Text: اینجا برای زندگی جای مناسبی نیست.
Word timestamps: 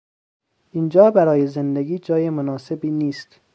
اینجا 0.71 1.11
برای 1.11 1.47
زندگی 1.47 1.99
جای 1.99 2.29
مناسبی 2.29 2.91
نیست. 2.91 3.39